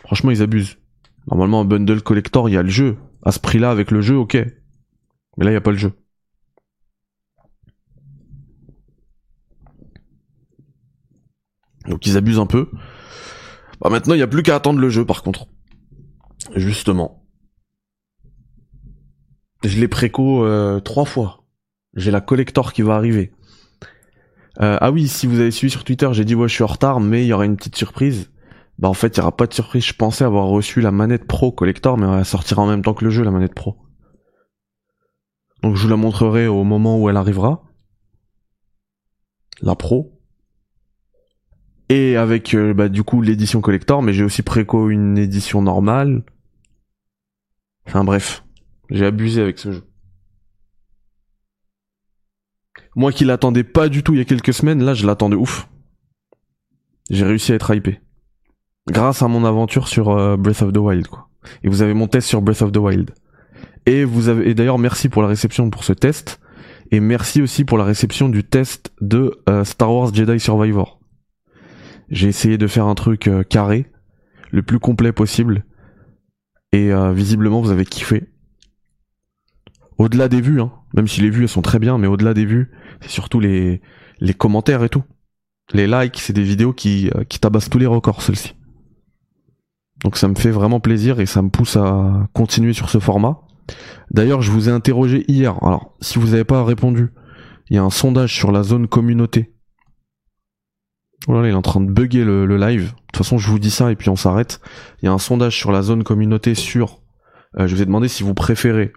Franchement, 0.00 0.30
ils 0.30 0.40
abusent. 0.40 0.78
Normalement, 1.26 1.60
un 1.60 1.64
bundle 1.66 2.00
collector, 2.00 2.48
il 2.48 2.52
y 2.52 2.56
a 2.56 2.62
le 2.62 2.70
jeu. 2.70 2.96
À 3.22 3.30
ce 3.30 3.40
prix-là, 3.40 3.70
avec 3.70 3.90
le 3.90 4.00
jeu, 4.00 4.16
ok. 4.16 4.36
Mais 5.36 5.44
là, 5.44 5.50
il 5.50 5.52
n'y 5.52 5.58
a 5.58 5.60
pas 5.60 5.70
le 5.70 5.76
jeu. 5.76 5.92
Donc 11.88 12.06
ils 12.06 12.16
abusent 12.16 12.38
un 12.38 12.46
peu. 12.46 12.68
Bah 13.80 13.90
maintenant 13.90 14.14
il 14.14 14.18
n'y 14.18 14.22
a 14.22 14.28
plus 14.28 14.42
qu'à 14.42 14.56
attendre 14.56 14.78
le 14.78 14.88
jeu 14.88 15.04
par 15.04 15.22
contre. 15.22 15.46
Justement. 16.54 17.26
Je 19.64 19.78
l'ai 19.80 19.88
préco 19.88 20.44
euh, 20.44 20.80
trois 20.80 21.04
fois. 21.04 21.44
J'ai 21.94 22.10
la 22.10 22.20
collector 22.20 22.72
qui 22.72 22.82
va 22.82 22.94
arriver. 22.94 23.32
Euh, 24.60 24.78
ah 24.80 24.90
oui, 24.90 25.08
si 25.08 25.26
vous 25.26 25.40
avez 25.40 25.50
suivi 25.50 25.70
sur 25.70 25.84
Twitter, 25.84 26.08
j'ai 26.12 26.24
dit 26.24 26.34
ouais 26.34 26.48
je 26.48 26.54
suis 26.54 26.64
en 26.64 26.68
retard, 26.68 27.00
mais 27.00 27.24
il 27.24 27.26
y 27.26 27.32
aura 27.32 27.44
une 27.44 27.56
petite 27.56 27.76
surprise. 27.76 28.30
Bah 28.78 28.88
en 28.88 28.94
fait 28.94 29.16
il 29.16 29.18
y 29.18 29.20
aura 29.20 29.36
pas 29.36 29.46
de 29.46 29.54
surprise. 29.54 29.84
Je 29.84 29.94
pensais 29.94 30.24
avoir 30.24 30.46
reçu 30.46 30.80
la 30.80 30.90
manette 30.90 31.26
pro 31.26 31.52
collector, 31.52 31.98
mais 31.98 32.06
elle 32.06 32.24
sortira 32.24 32.62
en 32.62 32.66
même 32.66 32.82
temps 32.82 32.94
que 32.94 33.04
le 33.04 33.10
jeu, 33.10 33.22
la 33.24 33.30
manette 33.30 33.54
pro. 33.54 33.76
Donc 35.62 35.76
je 35.76 35.82
vous 35.82 35.88
la 35.88 35.96
montrerai 35.96 36.46
au 36.46 36.64
moment 36.64 36.98
où 36.98 37.08
elle 37.08 37.16
arrivera. 37.16 37.62
La 39.62 39.74
pro 39.74 40.15
et 41.88 42.16
avec 42.16 42.54
euh, 42.54 42.74
bah, 42.74 42.88
du 42.88 43.02
coup 43.02 43.22
l'édition 43.22 43.60
collector, 43.60 44.02
mais 44.02 44.12
j'ai 44.12 44.24
aussi 44.24 44.42
préco 44.42 44.90
une 44.90 45.18
édition 45.18 45.62
normale. 45.62 46.22
Enfin 47.86 48.04
bref, 48.04 48.44
j'ai 48.90 49.06
abusé 49.06 49.40
avec 49.40 49.58
ce 49.58 49.72
jeu. 49.72 49.84
Moi 52.96 53.12
qui 53.12 53.24
l'attendais 53.24 53.64
pas 53.64 53.88
du 53.88 54.02
tout 54.02 54.14
il 54.14 54.18
y 54.18 54.22
a 54.22 54.24
quelques 54.24 54.54
semaines, 54.54 54.82
là 54.82 54.94
je 54.94 55.06
l'attendais 55.06 55.36
ouf. 55.36 55.68
J'ai 57.10 57.24
réussi 57.24 57.52
à 57.52 57.54
être 57.54 57.72
hypé. 57.74 58.00
Grâce 58.88 59.22
à 59.22 59.28
mon 59.28 59.44
aventure 59.44 59.88
sur 59.88 60.10
euh, 60.10 60.36
Breath 60.36 60.62
of 60.62 60.72
the 60.72 60.78
Wild 60.78 61.06
quoi. 61.06 61.28
Et 61.62 61.68
vous 61.68 61.82
avez 61.82 61.94
mon 61.94 62.08
test 62.08 62.26
sur 62.26 62.42
Breath 62.42 62.62
of 62.62 62.72
the 62.72 62.78
Wild. 62.78 63.14
Et 63.84 64.04
vous 64.04 64.28
avez 64.28 64.50
et 64.50 64.54
d'ailleurs 64.54 64.78
merci 64.78 65.08
pour 65.08 65.22
la 65.22 65.28
réception 65.28 65.70
pour 65.70 65.84
ce 65.84 65.92
test 65.92 66.40
et 66.90 67.00
merci 67.00 67.42
aussi 67.42 67.64
pour 67.64 67.78
la 67.78 67.84
réception 67.84 68.28
du 68.28 68.42
test 68.44 68.92
de 69.00 69.38
euh, 69.48 69.64
Star 69.64 69.92
Wars 69.92 70.12
Jedi 70.12 70.40
Survivor. 70.40 70.95
J'ai 72.08 72.28
essayé 72.28 72.58
de 72.58 72.66
faire 72.66 72.86
un 72.86 72.94
truc 72.94 73.26
euh, 73.26 73.42
carré, 73.42 73.90
le 74.50 74.62
plus 74.62 74.78
complet 74.78 75.12
possible. 75.12 75.64
Et 76.72 76.92
euh, 76.92 77.12
visiblement, 77.12 77.60
vous 77.60 77.70
avez 77.70 77.84
kiffé. 77.84 78.28
Au-delà 79.98 80.28
des 80.28 80.40
vues, 80.40 80.60
hein, 80.60 80.72
même 80.94 81.08
si 81.08 81.20
les 81.20 81.30
vues 81.30 81.42
elles 81.42 81.48
sont 81.48 81.62
très 81.62 81.78
bien, 81.78 81.98
mais 81.98 82.06
au-delà 82.06 82.34
des 82.34 82.44
vues, 82.44 82.70
c'est 83.00 83.10
surtout 83.10 83.40
les, 83.40 83.80
les 84.20 84.34
commentaires 84.34 84.84
et 84.84 84.88
tout. 84.88 85.04
Les 85.72 85.86
likes, 85.86 86.20
c'est 86.20 86.32
des 86.32 86.42
vidéos 86.42 86.72
qui, 86.72 87.10
euh, 87.14 87.24
qui 87.24 87.40
tabassent 87.40 87.70
tous 87.70 87.78
les 87.78 87.86
records, 87.86 88.22
celles-ci. 88.22 88.54
Donc 90.04 90.16
ça 90.16 90.28
me 90.28 90.34
fait 90.34 90.50
vraiment 90.50 90.78
plaisir 90.78 91.20
et 91.20 91.26
ça 91.26 91.42
me 91.42 91.48
pousse 91.48 91.76
à 91.76 92.28
continuer 92.34 92.74
sur 92.74 92.90
ce 92.90 92.98
format. 92.98 93.40
D'ailleurs, 94.10 94.42
je 94.42 94.52
vous 94.52 94.68
ai 94.68 94.72
interrogé 94.72 95.24
hier. 95.26 95.56
Alors, 95.64 95.96
si 96.00 96.18
vous 96.18 96.28
n'avez 96.28 96.44
pas 96.44 96.62
répondu, 96.62 97.08
il 97.70 97.76
y 97.76 97.78
a 97.78 97.82
un 97.82 97.90
sondage 97.90 98.34
sur 98.34 98.52
la 98.52 98.62
zone 98.62 98.86
communauté 98.86 99.55
voilà, 101.26 101.48
il 101.48 101.52
est 101.52 101.56
en 101.56 101.62
train 101.62 101.80
de 101.80 101.90
bugger 101.90 102.24
le, 102.24 102.56
live. 102.56 102.92
De 102.92 103.06
toute 103.12 103.16
façon, 103.16 103.38
je 103.38 103.48
vous 103.48 103.58
dis 103.58 103.70
ça 103.70 103.90
et 103.90 103.96
puis 103.96 104.08
on 104.08 104.16
s'arrête. 104.16 104.60
Il 105.02 105.06
y 105.06 105.08
a 105.08 105.12
un 105.12 105.18
sondage 105.18 105.56
sur 105.56 105.72
la 105.72 105.82
zone 105.82 106.04
communauté 106.04 106.54
sur. 106.54 107.00
Euh, 107.58 107.66
je 107.66 107.74
vous 107.74 107.82
ai 107.82 107.86
demandé 107.86 108.08
si 108.08 108.22
vous 108.22 108.34
préférez. 108.34 108.92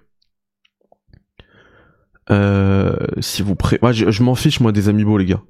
Euh, 2.29 2.95
si 3.19 3.41
vous 3.41 3.55
pré... 3.55 3.79
je, 3.91 4.23
m'en 4.23 4.35
fiche 4.35 4.59
moi 4.59 4.71
des 4.71 4.89
amiibo 4.89 5.17
les 5.17 5.25
gars. 5.25 5.41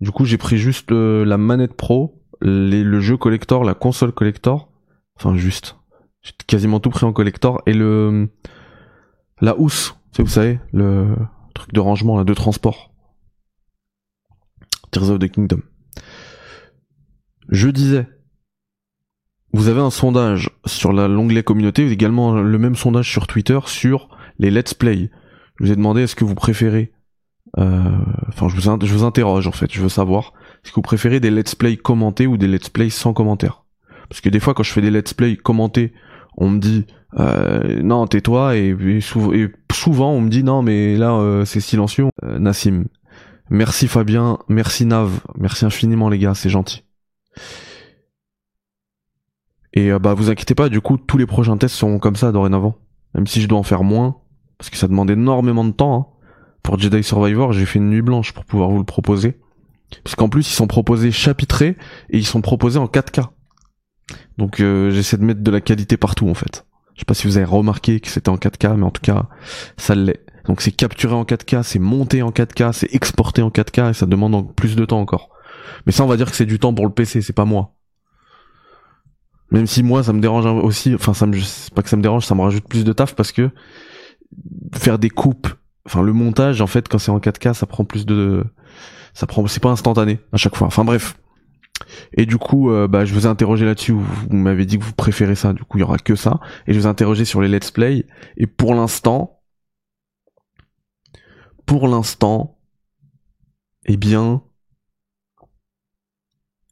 Du 0.00 0.10
coup, 0.10 0.24
j'ai 0.24 0.38
pris 0.38 0.56
juste 0.56 0.90
la 0.90 1.36
manette 1.36 1.74
pro, 1.74 2.22
le 2.40 3.00
jeu 3.00 3.16
collector, 3.16 3.64
la 3.64 3.74
console 3.74 4.12
collector. 4.12 4.70
Enfin, 5.16 5.36
juste. 5.36 5.76
J'ai 6.22 6.32
quasiment 6.46 6.80
tout 6.80 6.90
pris 6.90 7.04
en 7.04 7.12
collector 7.12 7.60
et 7.66 7.74
le 7.74 8.28
la 9.40 9.58
housse, 9.58 9.94
vous 10.18 10.26
savez, 10.26 10.58
le 10.72 11.14
truc 11.54 11.72
de 11.72 11.80
rangement 11.80 12.16
là, 12.16 12.24
de 12.24 12.34
transport. 12.34 12.92
Tears 14.90 15.10
of 15.10 15.18
the 15.18 15.30
Kingdom. 15.30 15.60
Je 17.54 17.68
disais, 17.68 18.08
vous 19.52 19.68
avez 19.68 19.80
un 19.80 19.90
sondage 19.90 20.50
sur 20.66 20.92
l'onglet 20.92 21.44
communauté, 21.44 21.88
également 21.88 22.32
le 22.34 22.58
même 22.58 22.74
sondage 22.74 23.08
sur 23.08 23.28
Twitter 23.28 23.60
sur 23.66 24.08
les 24.40 24.50
let's 24.50 24.74
play. 24.74 25.08
Je 25.54 25.64
vous 25.64 25.70
ai 25.70 25.76
demandé 25.76 26.02
est-ce 26.02 26.16
que 26.16 26.24
vous 26.24 26.34
préférez, 26.34 26.92
euh, 27.58 27.92
enfin 28.26 28.48
je 28.48 28.56
vous, 28.56 29.04
interroge 29.04 29.46
en 29.46 29.52
fait, 29.52 29.72
je 29.72 29.80
veux 29.80 29.88
savoir, 29.88 30.32
est-ce 30.64 30.72
que 30.72 30.74
vous 30.74 30.82
préférez 30.82 31.20
des 31.20 31.30
let's 31.30 31.54
play 31.54 31.76
commentés 31.76 32.26
ou 32.26 32.36
des 32.36 32.48
let's 32.48 32.70
play 32.70 32.90
sans 32.90 33.12
commentaires? 33.12 33.62
Parce 34.08 34.20
que 34.20 34.30
des 34.30 34.40
fois 34.40 34.52
quand 34.54 34.64
je 34.64 34.72
fais 34.72 34.82
des 34.82 34.90
let's 34.90 35.14
play 35.14 35.36
commentés, 35.36 35.92
on 36.36 36.50
me 36.50 36.58
dit 36.58 36.86
euh, 37.20 37.80
non 37.84 38.08
tais-toi 38.08 38.56
et, 38.56 38.76
souvent 39.70 40.10
on 40.10 40.22
me 40.22 40.28
dit 40.28 40.42
non 40.42 40.62
mais 40.62 40.96
là 40.96 41.12
euh, 41.12 41.44
c'est 41.44 41.60
silencieux. 41.60 42.06
Nassim, 42.24 42.86
merci 43.48 43.86
Fabien, 43.86 44.40
merci 44.48 44.86
Nav, 44.86 45.20
merci 45.38 45.64
infiniment 45.64 46.08
les 46.08 46.18
gars, 46.18 46.34
c'est 46.34 46.50
gentil. 46.50 46.82
Et 49.72 49.90
euh, 49.90 49.98
bah 49.98 50.14
vous 50.14 50.30
inquiétez 50.30 50.54
pas, 50.54 50.68
du 50.68 50.80
coup 50.80 50.96
tous 50.96 51.18
les 51.18 51.26
prochains 51.26 51.56
tests 51.56 51.74
seront 51.74 51.98
comme 51.98 52.16
ça 52.16 52.32
dorénavant. 52.32 52.76
Même 53.14 53.26
si 53.26 53.40
je 53.40 53.48
dois 53.48 53.58
en 53.58 53.62
faire 53.62 53.84
moins, 53.84 54.16
parce 54.58 54.70
que 54.70 54.76
ça 54.76 54.88
demande 54.88 55.10
énormément 55.10 55.64
de 55.64 55.72
temps. 55.72 55.94
Hein. 55.94 56.06
Pour 56.62 56.78
Jedi 56.78 57.02
Survivor, 57.02 57.52
j'ai 57.52 57.66
fait 57.66 57.78
une 57.78 57.90
nuit 57.90 58.02
blanche 58.02 58.32
pour 58.32 58.44
pouvoir 58.44 58.70
vous 58.70 58.78
le 58.78 58.84
proposer. 58.84 59.38
Parce 60.02 60.16
qu'en 60.16 60.28
plus 60.28 60.48
ils 60.48 60.54
sont 60.54 60.66
proposés 60.66 61.12
chapitrés 61.12 61.76
et 62.10 62.18
ils 62.18 62.26
sont 62.26 62.40
proposés 62.40 62.78
en 62.78 62.86
4K. 62.86 63.26
Donc 64.38 64.60
euh, 64.60 64.90
j'essaie 64.90 65.16
de 65.16 65.24
mettre 65.24 65.42
de 65.42 65.50
la 65.50 65.60
qualité 65.60 65.96
partout 65.96 66.28
en 66.28 66.34
fait. 66.34 66.66
Je 66.94 67.00
sais 67.00 67.04
pas 67.04 67.14
si 67.14 67.26
vous 67.26 67.36
avez 67.36 67.46
remarqué 67.46 68.00
que 68.00 68.08
c'était 68.08 68.28
en 68.28 68.36
4K, 68.36 68.76
mais 68.76 68.84
en 68.84 68.90
tout 68.90 69.02
cas 69.02 69.26
ça 69.76 69.94
l'est. 69.94 70.24
Donc 70.46 70.60
c'est 70.60 70.72
capturé 70.72 71.14
en 71.14 71.24
4K, 71.24 71.62
c'est 71.62 71.78
monté 71.78 72.22
en 72.22 72.30
4K, 72.30 72.72
c'est 72.72 72.94
exporté 72.94 73.42
en 73.42 73.48
4K 73.48 73.90
et 73.90 73.94
ça 73.94 74.06
demande 74.06 74.54
plus 74.54 74.76
de 74.76 74.84
temps 74.84 75.00
encore. 75.00 75.30
Mais 75.86 75.92
ça 75.92 76.04
on 76.04 76.06
va 76.06 76.16
dire 76.16 76.30
que 76.30 76.36
c'est 76.36 76.46
du 76.46 76.58
temps 76.58 76.74
pour 76.74 76.86
le 76.86 76.92
PC, 76.92 77.22
c'est 77.22 77.32
pas 77.32 77.44
moi. 77.44 77.74
Même 79.50 79.66
si 79.66 79.82
moi 79.82 80.02
ça 80.02 80.12
me 80.12 80.20
dérange 80.20 80.46
aussi, 80.46 80.94
enfin 80.94 81.14
ça 81.14 81.26
me 81.26 81.36
pas 81.74 81.82
que 81.82 81.88
ça 81.88 81.96
me 81.96 82.02
dérange, 82.02 82.26
ça 82.26 82.34
me 82.34 82.40
rajoute 82.40 82.66
plus 82.68 82.84
de 82.84 82.92
taf 82.92 83.14
parce 83.14 83.32
que 83.32 83.50
faire 84.74 84.98
des 84.98 85.10
coupes, 85.10 85.48
enfin 85.86 86.02
le 86.02 86.12
montage 86.12 86.60
en 86.60 86.66
fait 86.66 86.88
quand 86.88 86.98
c'est 86.98 87.10
en 87.10 87.18
4K, 87.18 87.54
ça 87.54 87.66
prend 87.66 87.84
plus 87.84 88.06
de 88.06 88.44
ça 89.12 89.26
prend 89.26 89.46
c'est 89.46 89.60
pas 89.62 89.70
instantané 89.70 90.18
à 90.32 90.36
chaque 90.36 90.56
fois. 90.56 90.66
Enfin 90.66 90.84
bref. 90.84 91.16
Et 92.12 92.26
du 92.26 92.38
coup, 92.38 92.70
euh, 92.70 92.86
bah, 92.86 93.04
je 93.04 93.12
vous 93.14 93.26
ai 93.26 93.28
interrogé 93.28 93.64
là-dessus. 93.64 93.92
Vous, 93.92 94.04
vous 94.04 94.36
m'avez 94.36 94.64
dit 94.64 94.78
que 94.78 94.84
vous 94.84 94.92
préférez 94.92 95.34
ça. 95.34 95.52
Du 95.52 95.64
coup, 95.64 95.78
il 95.78 95.80
y 95.80 95.84
aura 95.84 95.98
que 95.98 96.14
ça. 96.14 96.40
Et 96.66 96.72
je 96.72 96.78
vous 96.78 96.86
ai 96.86 96.88
interrogé 96.88 97.24
sur 97.24 97.40
les 97.40 97.48
let's 97.48 97.70
play. 97.70 98.06
Et 98.36 98.46
pour 98.46 98.74
l'instant, 98.74 99.40
pour 101.66 101.88
l'instant, 101.88 102.58
eh 103.86 103.96
bien, 103.96 104.42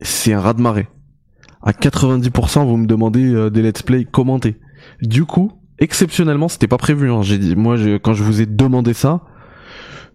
c'est 0.03 0.33
un 0.33 0.41
raz 0.41 0.55
de 0.55 0.61
marée. 0.61 0.89
À 1.63 1.73
90%, 1.73 2.67
vous 2.67 2.77
me 2.77 2.87
demandez 2.87 3.33
euh, 3.33 3.51
des 3.51 3.63
let's 3.63 3.83
play 3.83 4.05
commentés. 4.05 4.59
Du 5.01 5.25
coup, 5.25 5.53
exceptionnellement, 5.79 6.49
c'était 6.49 6.69
pas 6.69 6.79
prévu. 6.79 7.11
Hein. 7.11 7.23
J'ai 7.23 7.39
dit, 7.39 7.55
moi, 7.55 7.77
quand 8.03 8.15
je 8.15 8.25
vous 8.25 8.41
ai 8.41 8.47
demandé 8.47 8.95
ça, 8.95 9.23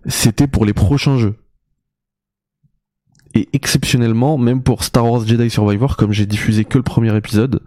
c'était 0.06 0.48
pour 0.48 0.66
les 0.66 0.74
prochains 0.74 1.18
jeux. 1.18 1.36
Et 3.34 3.48
exceptionnellement, 3.54 4.38
même 4.38 4.64
pour 4.64 4.84
Star 4.84 5.10
Wars 5.10 5.26
Jedi 5.26 5.50
Survivor, 5.50 5.96
comme 5.96 6.12
j'ai 6.12 6.26
diffusé 6.26 6.66
que 6.66 6.78
le 6.78 6.84
premier 6.84 7.16
épisode, 7.16 7.62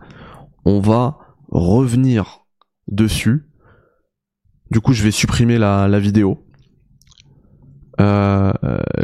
on 0.64 0.80
va 0.80 1.18
revenir 1.48 2.40
dessus. 2.88 3.46
Du 4.70 4.80
coup, 4.80 4.92
je 4.92 5.02
vais 5.02 5.10
supprimer 5.10 5.58
la 5.58 5.98
vidéo. 5.98 6.44
Euh, 8.00 8.52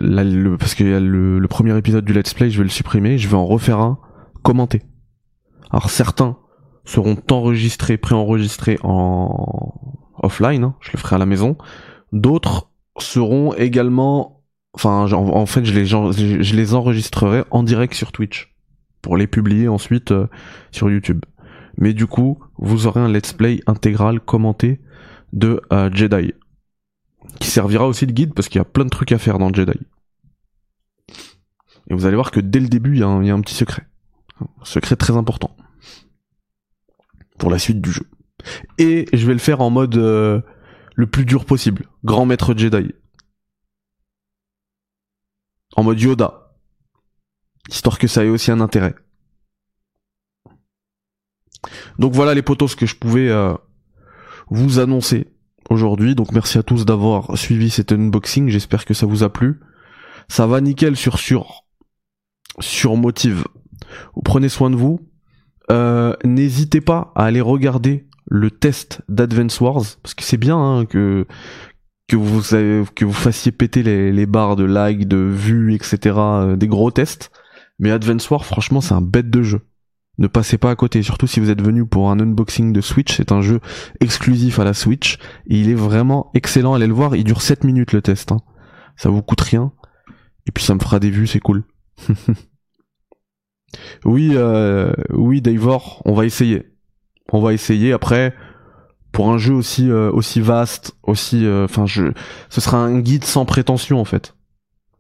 le, 0.00 0.56
parce 0.56 0.74
que 0.74 0.84
le, 0.84 1.38
le, 1.38 1.48
premier 1.48 1.76
épisode 1.76 2.04
du 2.04 2.12
let's 2.12 2.32
play, 2.32 2.50
je 2.50 2.58
vais 2.58 2.64
le 2.64 2.70
supprimer, 2.70 3.18
je 3.18 3.28
vais 3.28 3.36
en 3.36 3.44
refaire 3.44 3.78
un 3.78 3.98
commenté. 4.42 4.82
Alors 5.70 5.90
certains 5.90 6.36
seront 6.84 7.16
enregistrés, 7.30 7.98
préenregistrés 7.98 8.78
en 8.82 9.74
offline, 10.22 10.64
hein, 10.64 10.74
je 10.80 10.92
le 10.92 10.98
ferai 10.98 11.16
à 11.16 11.18
la 11.18 11.26
maison. 11.26 11.56
D'autres 12.12 12.70
seront 12.98 13.52
également, 13.54 14.44
enfin 14.72 15.12
en, 15.12 15.46
fait 15.46 15.64
je 15.64 15.74
les, 15.74 16.74
enregistrerai 16.74 17.44
en 17.50 17.62
direct 17.62 17.94
sur 17.94 18.12
Twitch 18.12 18.54
pour 19.02 19.16
les 19.16 19.26
publier 19.26 19.68
ensuite 19.68 20.12
euh, 20.12 20.28
sur 20.70 20.90
YouTube. 20.90 21.20
Mais 21.76 21.92
du 21.92 22.06
coup, 22.06 22.38
vous 22.56 22.86
aurez 22.86 23.00
un 23.00 23.08
let's 23.08 23.32
play 23.32 23.60
intégral 23.66 24.20
commenté 24.20 24.80
de 25.32 25.60
euh, 25.72 25.90
Jedi 25.92 26.32
qui 27.40 27.48
servira 27.48 27.86
aussi 27.86 28.06
de 28.06 28.12
guide 28.12 28.34
parce 28.34 28.48
qu'il 28.48 28.58
y 28.58 28.62
a 28.62 28.64
plein 28.64 28.84
de 28.84 28.90
trucs 28.90 29.12
à 29.12 29.18
faire 29.18 29.38
dans 29.38 29.52
Jedi. 29.52 29.78
Et 31.88 31.94
vous 31.94 32.06
allez 32.06 32.16
voir 32.16 32.30
que 32.30 32.40
dès 32.40 32.60
le 32.60 32.68
début, 32.68 32.94
il 32.94 32.98
y, 32.98 33.02
a 33.02 33.08
un, 33.08 33.40
petit 33.40 33.54
secret. 33.54 33.86
Un 34.40 34.64
secret 34.64 34.96
très 34.96 35.16
important. 35.16 35.56
Pour 37.38 37.50
la 37.50 37.58
suite 37.58 37.80
du 37.80 37.92
jeu. 37.92 38.08
Et 38.78 39.06
je 39.12 39.26
vais 39.26 39.32
le 39.32 39.38
faire 39.38 39.60
en 39.60 39.70
mode 39.70 39.96
euh, 39.96 40.40
le 40.94 41.06
plus 41.06 41.24
dur 41.24 41.44
possible. 41.44 41.86
Grand 42.04 42.26
maître 42.26 42.54
Jedi. 42.56 42.92
En 45.76 45.84
mode 45.84 46.00
Yoda. 46.00 46.54
Histoire 47.68 47.98
que 47.98 48.08
ça 48.08 48.24
ait 48.24 48.28
aussi 48.28 48.50
un 48.50 48.60
intérêt. 48.60 48.94
Donc 51.98 52.12
voilà 52.12 52.34
les 52.34 52.42
potos 52.42 52.74
que 52.74 52.86
je 52.86 52.96
pouvais 52.96 53.28
euh, 53.28 53.54
vous 54.48 54.78
annoncer 54.78 55.28
aujourd'hui. 55.70 56.14
Donc 56.14 56.32
merci 56.32 56.58
à 56.58 56.62
tous 56.62 56.84
d'avoir 56.84 57.36
suivi 57.36 57.70
cet 57.70 57.92
unboxing. 57.92 58.48
J'espère 58.48 58.84
que 58.84 58.94
ça 58.94 59.06
vous 59.06 59.22
a 59.22 59.32
plu. 59.32 59.60
Ça 60.28 60.46
va 60.46 60.60
nickel 60.60 60.96
sur 60.96 61.18
sur 61.18 61.64
sur 62.60 62.96
motive. 62.96 63.44
Prenez 64.24 64.48
soin 64.48 64.70
de 64.70 64.76
vous. 64.76 65.00
Euh, 65.70 66.14
n'hésitez 66.24 66.80
pas 66.80 67.12
à 67.14 67.24
aller 67.24 67.40
regarder 67.40 68.06
le 68.26 68.50
test 68.50 69.02
d'Advance 69.08 69.60
Wars 69.60 69.82
parce 70.02 70.14
que 70.14 70.22
c'est 70.22 70.36
bien 70.36 70.58
hein, 70.58 70.86
que 70.86 71.26
que 72.08 72.16
vous 72.16 72.42
que 72.94 73.04
vous 73.04 73.12
fassiez 73.12 73.52
péter 73.52 73.82
les, 73.82 74.12
les 74.12 74.26
barres 74.26 74.56
de 74.56 74.64
like, 74.64 75.08
de 75.08 75.16
vues, 75.16 75.74
etc. 75.74 76.14
Euh, 76.16 76.56
des 76.56 76.68
gros 76.68 76.90
tests. 76.90 77.30
Mais 77.78 77.90
Advance 77.90 78.30
Wars, 78.30 78.44
franchement, 78.44 78.80
c'est 78.80 78.94
un 78.94 79.02
bête 79.02 79.28
de 79.28 79.42
jeu 79.42 79.60
ne 80.18 80.26
passez 80.26 80.58
pas 80.58 80.70
à 80.70 80.76
côté, 80.76 81.02
surtout 81.02 81.26
si 81.26 81.40
vous 81.40 81.50
êtes 81.50 81.62
venu 81.62 81.86
pour 81.86 82.10
un 82.10 82.18
unboxing 82.18 82.72
de 82.72 82.80
Switch, 82.80 83.16
c'est 83.16 83.32
un 83.32 83.42
jeu 83.42 83.60
exclusif 84.00 84.58
à 84.58 84.64
la 84.64 84.72
Switch, 84.72 85.18
et 85.48 85.60
il 85.60 85.70
est 85.70 85.74
vraiment 85.74 86.30
excellent, 86.34 86.74
allez 86.74 86.86
le 86.86 86.94
voir, 86.94 87.16
il 87.16 87.24
dure 87.24 87.42
7 87.42 87.64
minutes 87.64 87.92
le 87.92 88.02
test, 88.02 88.32
hein. 88.32 88.40
ça 88.96 89.10
vous 89.10 89.22
coûte 89.22 89.42
rien, 89.42 89.72
et 90.46 90.52
puis 90.52 90.64
ça 90.64 90.74
me 90.74 90.80
fera 90.80 90.98
des 90.98 91.10
vues, 91.10 91.26
c'est 91.26 91.40
cool. 91.40 91.64
oui, 94.04 94.30
euh, 94.34 94.92
oui 95.12 95.42
Davor, 95.42 96.02
on 96.06 96.14
va 96.14 96.24
essayer, 96.24 96.66
on 97.32 97.40
va 97.40 97.52
essayer, 97.52 97.92
après, 97.92 98.34
pour 99.12 99.30
un 99.30 99.38
jeu 99.38 99.54
aussi 99.54 99.90
euh, 99.90 100.10
aussi 100.12 100.40
vaste, 100.40 100.96
aussi, 101.02 101.44
euh, 101.44 101.64
enfin, 101.64 101.86
ce 101.86 102.60
sera 102.60 102.78
un 102.78 103.00
guide 103.00 103.24
sans 103.24 103.44
prétention 103.44 104.00
en 104.00 104.04
fait, 104.04 104.34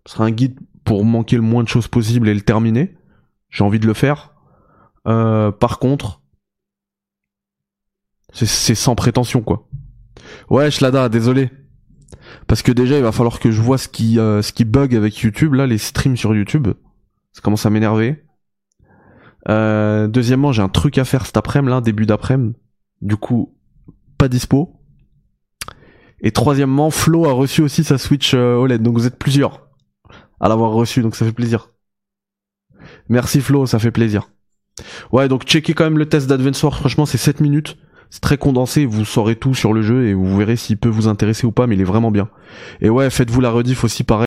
ce 0.06 0.12
sera 0.14 0.24
un 0.24 0.30
guide 0.30 0.58
pour 0.84 1.04
manquer 1.04 1.36
le 1.36 1.42
moins 1.42 1.62
de 1.62 1.68
choses 1.68 1.88
possible 1.88 2.28
et 2.28 2.34
le 2.34 2.42
terminer, 2.42 2.96
j'ai 3.50 3.64
envie 3.64 3.80
de 3.80 3.86
le 3.86 3.94
faire, 3.94 4.35
euh, 5.06 5.50
par 5.52 5.78
contre, 5.78 6.22
c'est 8.32 8.74
sans 8.74 8.94
prétention 8.94 9.40
quoi. 9.40 9.68
Ouais, 10.50 10.70
Shlada, 10.70 11.08
désolé. 11.08 11.50
Parce 12.46 12.62
que 12.62 12.72
déjà, 12.72 12.96
il 12.96 13.02
va 13.02 13.12
falloir 13.12 13.40
que 13.40 13.50
je 13.50 13.60
vois 13.60 13.78
ce 13.78 13.88
qui, 13.88 14.18
euh, 14.18 14.42
ce 14.42 14.52
qui 14.52 14.64
bug 14.64 14.94
avec 14.94 15.18
YouTube, 15.18 15.54
là, 15.54 15.66
les 15.66 15.78
streams 15.78 16.16
sur 16.16 16.34
YouTube. 16.34 16.68
Ça 17.32 17.40
commence 17.40 17.66
à 17.66 17.70
m'énerver. 17.70 18.24
Euh, 19.48 20.08
deuxièmement, 20.08 20.52
j'ai 20.52 20.62
un 20.62 20.68
truc 20.68 20.98
à 20.98 21.04
faire 21.04 21.26
cet 21.26 21.36
après-midi, 21.36 21.82
début 21.82 22.06
d'après-midi. 22.06 22.56
Du 23.00 23.16
coup, 23.16 23.56
pas 24.18 24.28
dispo. 24.28 24.80
Et 26.20 26.32
troisièmement, 26.32 26.90
Flo 26.90 27.26
a 27.26 27.32
reçu 27.32 27.62
aussi 27.62 27.84
sa 27.84 27.98
Switch 27.98 28.34
OLED, 28.34 28.82
donc 28.82 28.94
vous 28.96 29.06
êtes 29.06 29.18
plusieurs 29.18 29.68
à 30.40 30.48
l'avoir 30.48 30.72
reçu, 30.72 31.02
donc 31.02 31.14
ça 31.14 31.24
fait 31.24 31.32
plaisir. 31.32 31.72
Merci 33.08 33.40
Flo, 33.40 33.66
ça 33.66 33.78
fait 33.78 33.90
plaisir. 33.90 34.30
Ouais, 35.12 35.28
donc 35.28 35.44
checkez 35.44 35.74
quand 35.74 35.84
même 35.84 35.98
le 35.98 36.06
test 36.06 36.26
d'Advance 36.26 36.62
Wars, 36.62 36.76
franchement 36.76 37.06
c'est 37.06 37.18
7 37.18 37.40
minutes. 37.40 37.76
C'est 38.10 38.20
très 38.20 38.38
condensé, 38.38 38.86
vous 38.86 39.04
saurez 39.04 39.34
tout 39.34 39.54
sur 39.54 39.72
le 39.72 39.82
jeu 39.82 40.06
et 40.06 40.14
vous 40.14 40.36
verrez 40.36 40.56
s'il 40.56 40.76
peut 40.76 40.88
vous 40.88 41.08
intéresser 41.08 41.44
ou 41.46 41.52
pas, 41.52 41.66
mais 41.66 41.74
il 41.74 41.80
est 41.80 41.84
vraiment 41.84 42.12
bien. 42.12 42.28
Et 42.80 42.88
ouais, 42.88 43.10
faites-vous 43.10 43.40
la 43.40 43.50
rediff 43.50 43.82
aussi 43.82 44.04
pareil. 44.04 44.14